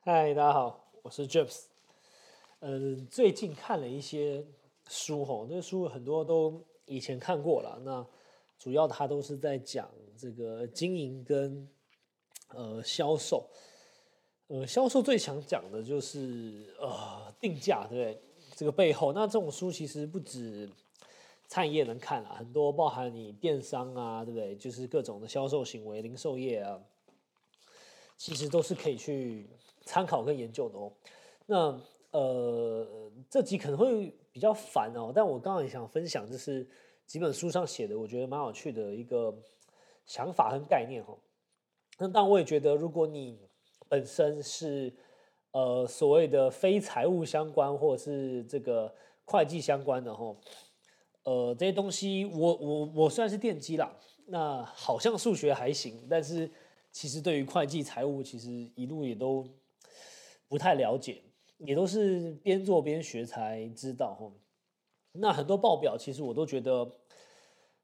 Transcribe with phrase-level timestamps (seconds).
[0.00, 1.64] 嗨，大家好，我是 James。
[2.60, 4.44] 嗯，最近看了一些
[4.88, 7.78] 书吼，那书很多都以前看过了。
[7.84, 8.06] 那
[8.58, 11.68] 主要它都是在讲这个经营跟
[12.54, 13.48] 呃销售。
[14.46, 18.22] 呃，销售最想讲的就是呃定价，对不对？
[18.56, 20.68] 这个背后，那这种书其实不止
[21.48, 24.54] 餐饮业能看啊，很多包含你电商啊，对不对？
[24.54, 26.80] 就是各种的销售行为，零售业啊，
[28.16, 29.48] 其实都是可以去。
[29.84, 30.92] 参考跟研究的哦，
[31.46, 31.80] 那
[32.10, 36.68] 呃这集可能会比较烦哦，但我刚刚也想分享，就是
[37.06, 39.34] 几本书上写的，我觉得蛮有趣的一个
[40.04, 41.16] 想法和概念哈。
[41.96, 43.38] 那但我也觉得，如果你
[43.88, 44.92] 本身是
[45.52, 48.94] 呃所谓的非财务相关或者是这个
[49.24, 50.36] 会计相关的哈，
[51.28, 53.94] 呃这些东西，我我我虽然是电机啦，
[54.26, 56.50] 那好像数学还行，但是
[56.90, 59.46] 其实对于会计财务，其实一路也都。
[60.50, 61.22] 不太了解，
[61.58, 64.32] 也都是边做边学才知道哈。
[65.12, 66.90] 那很多报表其实我都觉得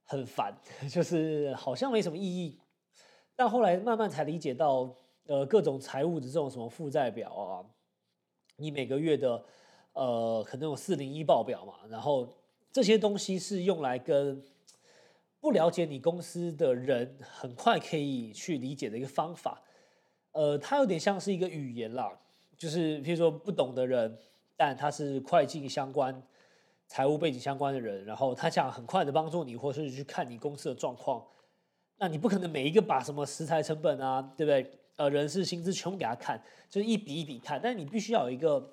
[0.02, 0.58] 很烦，
[0.90, 2.58] 就是好像没什么意义。
[3.36, 7.66] 但后来慢慢才理解到，呃，各种财务的这种什么负债表啊，
[8.56, 9.44] 你每个月的
[9.92, 12.26] 呃可能有四零一报表嘛，然后
[12.74, 14.42] 这些东西是用来跟
[15.38, 19.62] 不了解你公司的人很快可以去理解的一个方法。
[20.32, 22.10] 呃，它有点像是一个语言啦。
[22.58, 24.18] 就是，譬如说不懂的人，
[24.56, 26.20] 但他是会计相关、
[26.88, 31.24] 财务背景相关的人，然后他想很快的帮助你，或是去看你公司的状况，
[31.98, 34.68] 那你不可能每一个把什么食材成本啊，对不对？
[34.96, 37.60] 呃，人事薪资全部给他看，就是一笔一笔看。
[37.62, 38.72] 但你必须要有一个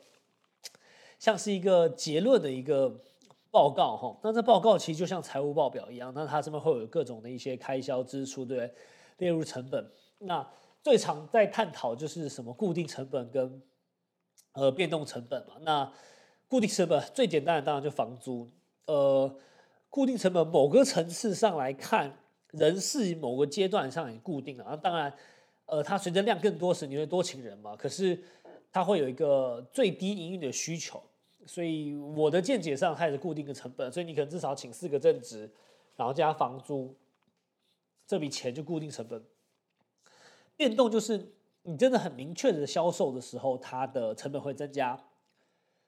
[1.20, 3.00] 像是一个结论的一个
[3.52, 4.18] 报告哈。
[4.24, 8.74] 那这报告其实就像财务报表一样，那它上面会有各种的一些开销支出，对不对？
[9.18, 9.92] 列入成本。
[10.18, 10.48] 那
[10.82, 13.62] 最常在探讨就是什么固定成本跟
[14.54, 15.94] 呃，变动成本嘛，那
[16.48, 18.50] 固定成本最简单的当然就房租。
[18.88, 19.34] 呃，
[19.90, 22.18] 固定成本某个层次上来看，
[22.52, 24.66] 人事某个阶段上也固定了。
[24.68, 25.14] 那当然，
[25.68, 27.76] 呃，它随着量更多时，你会多请人嘛。
[27.76, 28.22] 可是
[28.72, 31.02] 它会有一个最低营运的需求，
[31.46, 33.92] 所以我的见解上它也是固定的成本。
[33.92, 35.50] 所以你可能至少请四个正职，
[35.96, 36.96] 然后加房租，
[38.06, 39.24] 这笔钱就固定成本。
[40.56, 41.34] 变动就是。
[41.64, 44.98] 你真的很明确的销售的时候，它的成本会增加。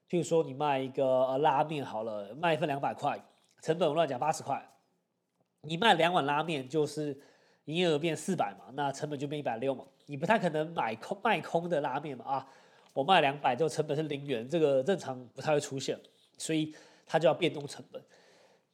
[0.08, 3.20] 譬如说，你卖一个呃拉面好了，卖一份两百块，
[3.60, 4.70] 成本我乱讲八十块。
[5.62, 7.20] 你卖两碗拉面，就是
[7.66, 9.84] 营业额变四百嘛，那成本就变一百六嘛。
[10.06, 12.48] 你不太可能买空卖空的拉面嘛啊，
[12.94, 16.00] 我卖两百，就成本是零元，这个正常不太会出现，
[16.38, 16.74] 所以
[17.06, 18.02] 它就要变动成本。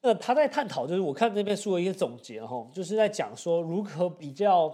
[0.02, 4.74] 那他在探讨，就是我看这边书的一些总结哈，就是在讲说如何比较。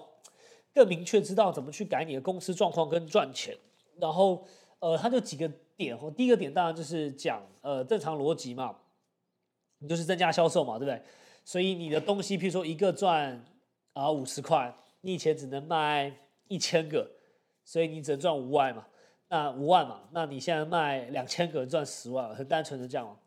[0.75, 3.55] 更明确知道怎么去改你的公司状况跟赚钱，
[3.97, 4.45] 然后
[4.79, 6.11] 呃，他就几个点哦。
[6.11, 8.75] 第一个点当然就是讲呃正常逻辑嘛，
[9.79, 11.01] 你就是增加销售嘛，对不对？
[11.45, 13.41] 所以你的东西，譬如说一个赚
[13.93, 16.11] 啊五十块，你以前只能卖
[16.49, 17.09] 一千个，
[17.63, 18.85] 所以你只能赚五万嘛，
[19.35, 23.19] 那五万嘛，那你现在卖两千个赚十万，很单纯的这样。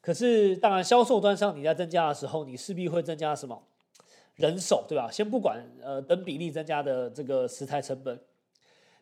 [0.00, 3.60] 可是当然销售端上你在增加的时候，你势必会增加什么？
[4.36, 5.10] 人手对吧？
[5.10, 8.16] 先不管呃等比例增加的这个食材成本，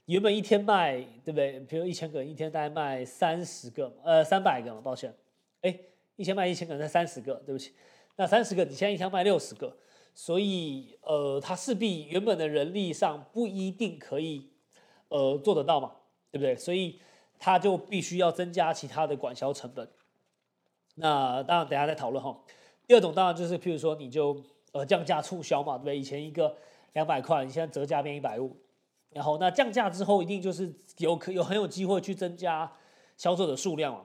[0.06, 1.60] 原本一天卖对不对？
[1.60, 5.14] 比如一千个，一天大概卖三十个，呃三百个嘛，抱歉，
[5.60, 5.78] 哎，
[6.16, 7.74] 一天卖一千个才三十个，对不起，
[8.16, 9.76] 那三十个你现在一天卖六十个，
[10.14, 14.48] 所以呃它势必原本的人力上不一定可以
[15.08, 15.92] 呃做得到嘛，
[16.34, 16.56] 对不对？
[16.56, 16.98] 所以
[17.38, 19.88] 它就必须要增加其他的管销成本。
[20.96, 22.36] 那当然等下再讨论哈。
[22.86, 24.42] 第二种当然就是譬如说你就。
[24.74, 25.96] 呃，降价促销嘛，对不对？
[25.96, 26.56] 以前一个
[26.94, 28.56] 两百块，你现在折价变一百五，
[29.10, 32.72] 然后那降价之后，一定就是有可有很有机会去增加
[33.16, 34.00] 销售的数量嘛，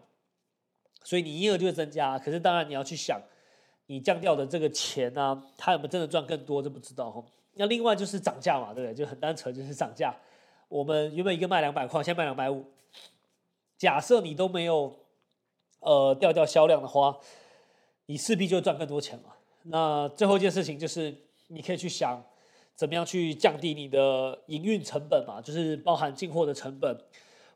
[1.04, 2.20] 所以你营业额就会增加。
[2.20, 3.20] 可是当然你要去想，
[3.88, 7.26] 你降掉的这个钱呢，它有没有真的赚更多，这不知道哈。
[7.56, 8.94] 那另外就是涨价嘛，对不对？
[8.94, 10.16] 就很单纯就是涨价。
[10.70, 12.66] 我们原本一个卖两百块，现在卖两百五。
[13.78, 14.96] 假设你都没有
[15.80, 17.18] 呃掉掉销量的话，
[18.06, 19.34] 你势必就赚更多钱嘛。
[19.64, 21.14] 那最后一件事情就是，
[21.48, 22.24] 你可以去想，
[22.76, 26.98] 怎么样去降低你的营运成本嘛，就是包含进货的成本，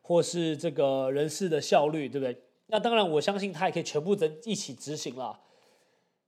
[0.02, 2.42] 或是这个人事的效率，对不对？
[2.66, 5.40] 那当然，我相信它也可以全部增一起执行了。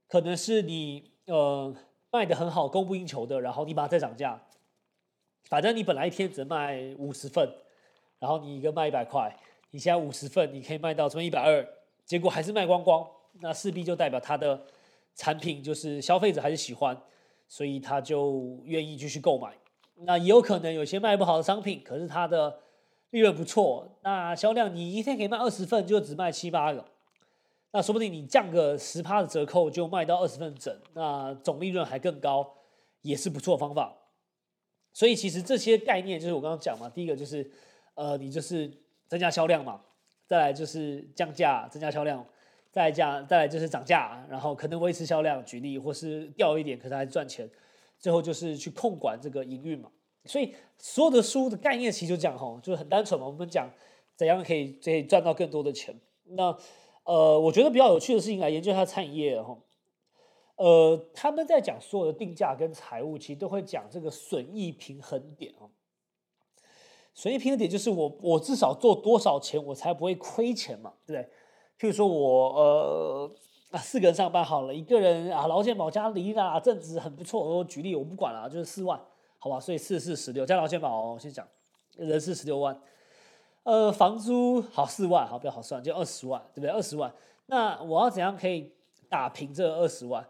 [0.07, 1.75] 可能是你呃
[2.13, 4.46] 卖的很好，供不应求的，然后你把它再涨价，
[5.49, 7.49] 反正你本来一天只卖五十份，
[8.19, 9.37] 然后你一个卖一百块，
[9.71, 11.67] 你现在五十份你可以卖到什么一百二，
[12.05, 13.07] 结果还是卖光光，
[13.41, 14.67] 那势必就代表它的。
[15.19, 16.95] 产品就是消费者还是喜欢，
[17.49, 19.51] 所以他就愿意继续购买。
[19.95, 22.61] 那也有可能有些卖不好的商品，可是它的
[23.13, 26.85] 利润不错，那销量你一天可以卖二十份，就只卖七八个，
[27.73, 32.47] 那说不定你降个十趴的折扣就卖到二十份整，那总利润还更高，
[33.01, 33.96] 也是不错方法。
[34.97, 37.47] 所以其实这些概念就是我刚刚讲嘛，第一个就是
[37.97, 38.73] 呃你就是
[39.07, 39.79] 增加销量嘛，
[40.27, 42.25] 再来就是降价增加销量，
[42.71, 47.47] 再降再来就是涨价，然后可能维持销量，举例或是掉一点，可是还赚钱。
[47.99, 49.91] 最后就是去控管这个营运嘛，
[50.25, 53.27] 所以所有的书的概念其实就讲哈，就是很单纯嘛。
[53.27, 53.71] 我们讲
[54.17, 55.95] 怎样可以可以赚到更多的钱。
[56.29, 56.57] 那
[57.05, 59.59] 呃，我觉得比较有趣的事情来研究一下餐饮业哈。
[60.57, 65.71] 呃，他们在讲所有的定价跟财务，其实都会讲这个损益平衡点哦。
[67.15, 71.31] 损益平衡点就是我我至少做多少钱，我才不会亏钱嘛，对不对？
[71.79, 73.31] 譬如说我呃。
[73.73, 77.43] 啊，四个人上班好了，一个人啊，劳健保加离啦，正值很不错。
[77.43, 78.99] 我举例，我不管了，就是四万，
[79.41, 79.59] 好吧？
[79.59, 81.45] 所以四四十六加劳健保，我先讲，
[81.97, 82.81] 人是十六万。
[83.65, 86.71] 呃，房租好四万，好比较好算，就二十万，对不对？
[86.71, 87.13] 二十万，
[87.47, 88.73] 那我要怎样可以
[89.09, 90.25] 打平这二十万？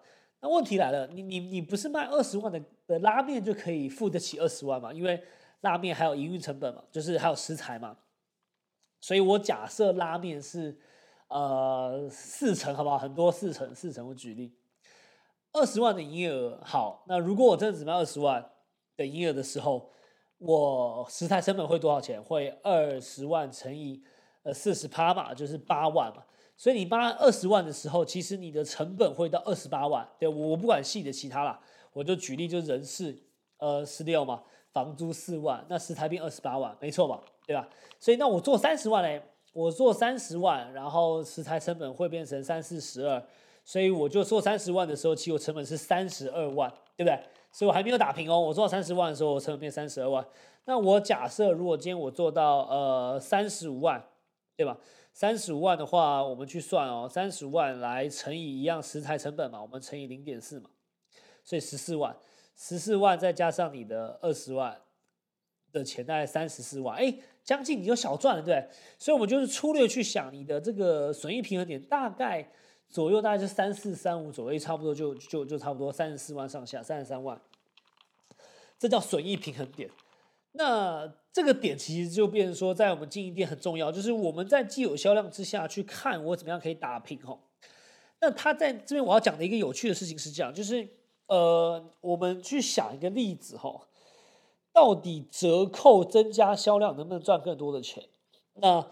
[0.47, 4.93] 那问题来了，你你你不是卖二十万的的拉面就可以付得起二十万嘛？
[4.93, 5.21] 因为
[5.63, 7.97] 拉面还有营运成本嘛，就是还有食材嘛。
[9.01, 10.79] 所以我假设拉面是。
[11.29, 12.97] 呃，四成好不好？
[12.97, 14.07] 很多四成，四成。
[14.07, 14.55] 我举例，
[15.51, 18.49] 二十万的营业额，好，那如果我真的只卖二十万
[18.97, 19.91] 的营业额的时候，
[20.39, 22.23] 我食材成本会多少钱？
[22.23, 24.01] 会二十万乘以
[24.45, 26.23] 呃四十趴嘛，就是八万嘛。
[26.57, 30.09] 所以你卖二十万的时候，其实你的成本会到二十八万。
[30.19, 31.61] 对我不管细的其他啦，
[31.93, 33.17] 我就举例，就是人事
[33.59, 34.43] 呃十六嘛，
[34.73, 37.21] 房租四万，那食材变二十八万，没错吧？
[37.47, 37.69] 对吧？
[38.01, 39.23] 所以那我做三十万嘞。
[39.53, 43.27] 我做三十万，然后食材成本会变成三四十二，
[43.65, 47.19] 所以我就做三十万的时候，其实我成本是三十二万，对不对？
[47.51, 48.39] 所以我还没有打平哦。
[48.39, 50.23] 我做三十万的时候，我成本变三十二万。
[50.67, 54.05] 那我假设如果今天我做到呃三十五万，
[54.59, 54.77] 对吧？
[55.17, 60.69] 三十五万的话，我们去算哦，三十万来乘以一样食材成本嘛，我们乘以零点四嘛，
[61.43, 62.15] 所以十四万，
[62.55, 64.79] 十四万再加上你的二十万。
[65.73, 68.69] 的钱大概三十四万，哎，将近你就小赚了，对对？
[68.99, 72.47] 所以，我们就是粗略去想，你的这个损益平衡点大概
[72.89, 77.39] 左右，大概是三四三五左右，差不多就就就差不多三十四万上下，三十三万，
[78.79, 79.91] 这叫损益平衡点。
[80.57, 87.41] 那这个点其实就变成说，在我们经营店很重要，就是我们在既有销量之下去看我怎么样可以打平吼。
[88.21, 90.89] 那他在这边我要讲的一个有趣的事情是这样，就是
[91.27, 93.83] 呃，我们去想一个例子吼。
[94.73, 98.05] 到底折扣增加销量能不能赚更多的钱？
[98.57, 98.87] 那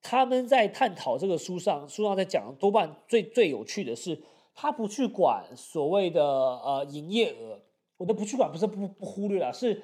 [0.00, 4.20] 他们在探讨这个书上，书上在讲，多半最最有趣的是，
[4.52, 7.60] 他不去管所谓的呃营业额，
[7.98, 9.80] 我都不去管，不是不不忽略了，是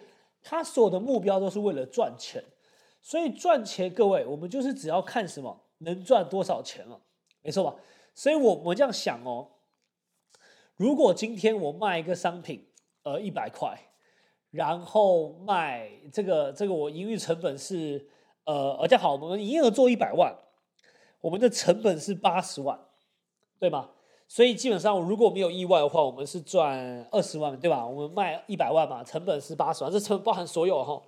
[0.48, 2.42] 他所有的目标都是为了赚钱。
[3.02, 6.98] 所以赚钱，各位，我们就是只要看什么能赚多少钱了，
[7.42, 7.76] 没错吧？
[8.14, 9.48] 所以我我这样想哦，
[10.76, 12.66] 如果今天我卖一个商品，
[13.02, 13.78] 呃，一百块。
[14.50, 18.08] 然后卖这个这个我营运成本是
[18.44, 20.34] 呃而且好，我们营业额做一百万，
[21.20, 22.80] 我们的成本是八十万，
[23.60, 23.90] 对吗？
[24.28, 27.84] 所以基本上如果没有意外的话，我们是赚二十万，对吧？
[27.84, 31.02] 我们卖一百万嘛，成本是八十万，这成本包含所有哈。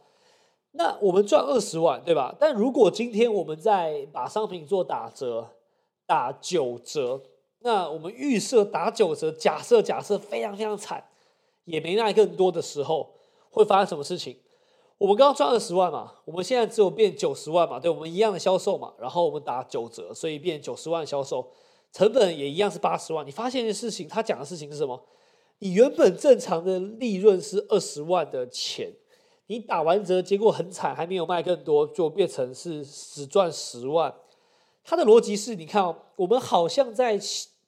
[0.72, 2.34] 那我们赚二十万，对吧？
[2.40, 5.46] 但如果今天我们在把商品做打折，
[6.06, 7.20] 打九折，
[7.60, 11.04] 那我们预设打九折，假设假设非常非常惨，
[11.64, 13.10] 也没卖更多的时候。
[13.52, 14.36] 会发生什么事情？
[14.96, 21.44] 我们刚刚赚二十万嘛，我们现在只有变九十万嘛，对我们一样的销售嘛，然后我们打九折，所以变九十万销售，
[21.92, 23.26] 成本也一样是八十万。
[23.26, 25.02] 你发现一件事情，他讲的事情是什么？
[25.58, 28.92] 你原本正常的利润是二十万的钱，
[29.48, 34.14] 你打完折，结果很惨，还没有卖更多，就变成是只赚十万。
[34.82, 37.20] 他的逻辑是，你看哦，我们好像在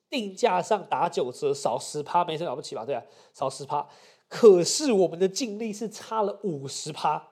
[0.09, 2.85] 定价上打九折，少十趴，没什么了不起吧？
[2.85, 3.03] 对啊，
[3.35, 3.87] 少十趴。
[4.29, 7.29] 可是我们的净利是差了五十趴，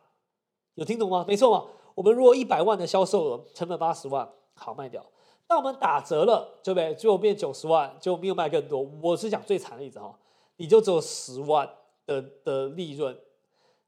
[0.74, 1.24] 有听懂吗？
[1.26, 1.66] 没错嘛。
[1.94, 5.04] 我们如果一百万的销售额，成本八十万，好卖掉。
[5.50, 6.94] 那我们打折了，对不对？
[6.94, 8.88] 最后变九十万，就没有卖更多。
[9.02, 10.16] 我是讲最惨的例子哈，
[10.58, 11.68] 你就只有十万
[12.06, 13.18] 的的利润。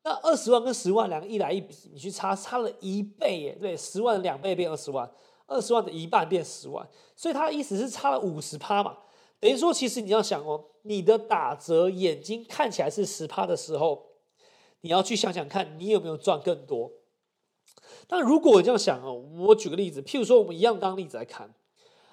[0.02, 5.08] 那二十万跟十万两个一来一比，你去差差了一倍耶，对，十万两倍变二十万，
[5.46, 8.98] 二十万的一半变十万，所以他的意思是差了五十趴嘛。
[9.38, 14.06] 等于说，其实你要想哦，你的打折眼睛看起来是十趴的时候，
[14.80, 16.90] 你要去想想看，你有没有赚更多。
[18.06, 21.54] 但如果我这样想哦，我举个例子，譬如说，我们一样当例子来看，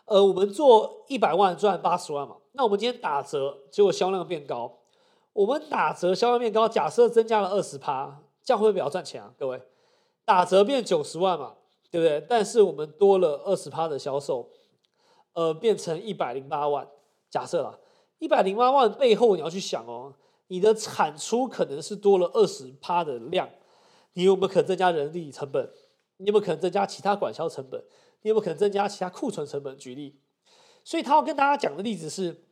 [0.05, 4.79] 呃，我们做一百万赚八十万嘛，那我们今天打折，结果销量变高，
[5.33, 9.33] 我们打折销量变高，假设增加了二十趴，这样会不会比较赚钱啊？
[9.37, 9.61] 各位，
[10.25, 11.55] 打折变九十万嘛，
[11.91, 12.25] 对不对？
[12.29, 14.49] 但是我们多了二十趴的销售，
[15.33, 16.87] 呃，变成一百零八万。
[17.29, 17.77] 假设啦，
[18.17, 20.13] 一百零八万背后你要去想哦，
[20.47, 23.47] 你的产出可能是多了二十趴的量，
[24.13, 25.71] 你有没有可能增加人力成本？
[26.17, 27.83] 你有没有可能增加其他管销成本？
[28.21, 29.77] 你有没有可能增加其他库存成本？
[29.77, 30.19] 举例，
[30.83, 32.43] 所以他要跟大家讲的例子是，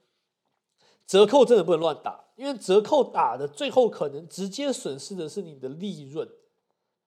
[1.06, 6.30] 折扣真的不能乱打，因为折扣打的最后可能直接损失的是你的利润，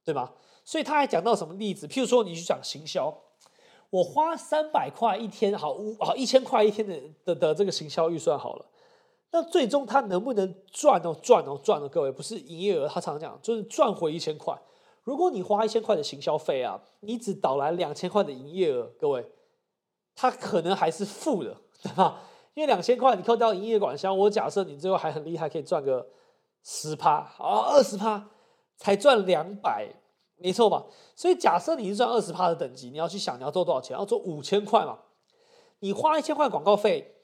[0.04, 0.34] 对吧？
[0.62, 1.88] 所以他还讲到什么例子？
[1.88, 3.22] 譬如说，你去讲行销，
[3.88, 8.66] 我花三百块一天，好五好一千块一天的的的这个行销预算好了，
[9.32, 11.88] 那最终他能不能赚哦赚哦赚哦？
[11.88, 14.60] 各位不是营业额，他常常讲就是赚回一千块。
[15.02, 19.30] 如果你花一千块的行销费啊，你只导来两千块的营业额，各位，
[20.14, 22.22] 它可能还是负的， 对吧？
[22.54, 26.06] 因为两千块你扣掉营业管销，我假设你最后还很厉害，可以赚个
[26.64, 28.28] 十趴，啊二十趴
[28.76, 29.88] 才赚两百，
[30.36, 30.84] 没错吧？
[31.14, 34.98] 所以假设你是赚二十趴的等级，你要去想你要做多少钱，要做五千块嘛？
[35.78, 37.14] 你花一千块广告费，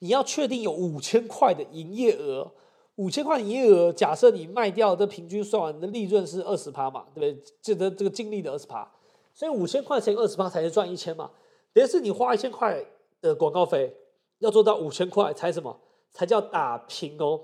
[0.00, 2.52] 你要确定有五千块的营业额。
[2.96, 7.44] 五千块营业额，假设你卖掉的平均算完的利润是二十趴嘛，对不对？
[7.62, 8.86] 这的这个净利的二十趴，
[9.32, 11.30] 所以五千块钱二十趴才是赚一千嘛。
[11.72, 12.84] 等于是你花一千块
[13.22, 13.96] 的广告费，
[14.40, 15.80] 要做到五千块才什么？
[16.12, 17.40] 才叫打平哦。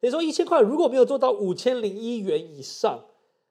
[0.00, 2.98] 等于说一千块如果没有做到五千零一元以上，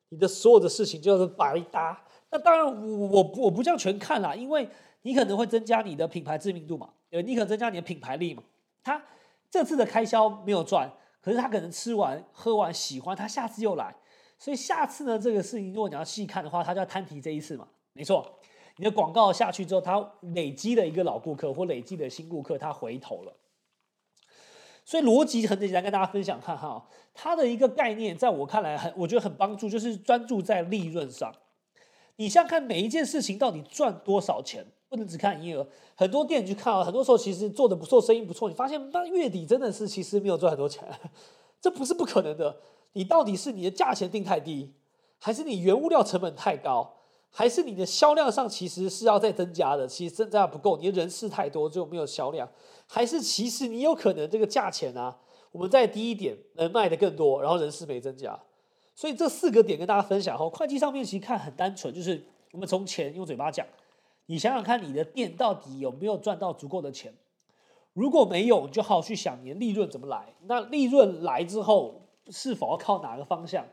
[0.09, 2.03] 你的所有的事情就是白搭。
[2.29, 4.67] 那当然我我我不这样全看啦，因为
[5.03, 8.43] 你可能会增加你的品牌知名度嘛，呃，你可增加你的品牌力嘛。
[8.83, 9.01] 他
[9.49, 10.91] 这次的开销没有赚。
[11.23, 13.95] 可是他可能吃完喝完喜欢，他下次又来，
[14.39, 18.39] 所以下次呢这个事情，如果你要细看的话，他就要摊提这一次嘛，没错。
[18.77, 23.37] 你的广告下去之后，他累积了一个老顾客或累积的新顾客，他回头了。
[24.83, 31.31] 所以逻辑很简单，跟大家分享看哈，它的一个概念，在我看来很，我觉得很帮助，就是专注在利润上。
[32.15, 34.65] 你像看每一件事情到底赚多少钱。
[34.91, 40.85] 不能只看营业额，很多店去看啊，很多时候其实做的不错，生意不错，你发现那月底真的是其实没有赚很多钱，
[41.61, 42.57] 这不是不可能的。
[42.91, 44.73] 你到底是你的价钱定太低，
[45.17, 46.95] 还是你原物料成本太高，
[47.29, 52.49] 还是你的销量上其实是要再增加的，其实增加不够，你的人事太多就没有销量，
[52.85, 55.17] 还是其实你有可能这个价钱啊，
[55.53, 58.37] 我们再低一点能卖的更多，然后人事没增加。
[58.93, 62.21] 所以这四个点跟大家分享后，会计上面其实看很单纯，就是
[62.51, 63.65] 我们从钱用嘴巴讲。
[64.27, 67.13] 你想想看，你的店到底有没有赚到足够的钱？
[67.93, 70.33] 如果没有，你就好好去想你的利润怎么来。
[70.47, 73.65] 那利润来之后，是否要靠哪个方向？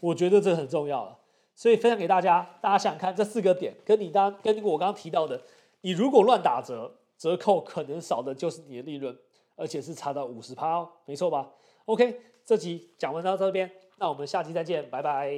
[0.00, 1.18] 我觉得这很重要了。
[1.54, 5.40] 所以分享给大家，大家想想看这四个点，跟你刚跟我刚刚提到的，
[5.82, 9.16] 你如果乱打折，折扣可能少的就是你的利润，
[9.56, 11.50] 而且是差到五十趴哦，没错吧
[11.84, 15.30] ？OK，这集讲完到这边，那我们下期再见，拜拜。